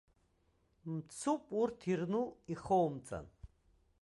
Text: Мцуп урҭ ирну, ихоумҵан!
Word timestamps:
Мцуп 0.91 1.43
урҭ 1.61 1.79
ирну, 1.91 2.23
ихоумҵан! 2.53 3.25